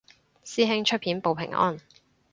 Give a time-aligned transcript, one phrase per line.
[0.43, 1.79] 師兄出片報平安